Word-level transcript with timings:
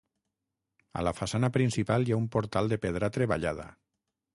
A 1.01 1.03
la 1.09 1.13
façana 1.19 1.51
principal 1.59 2.09
hi 2.09 2.17
ha 2.17 2.21
un 2.25 2.29
portal 2.39 2.75
de 2.75 2.83
pedra 2.87 3.15
treballada. 3.21 3.73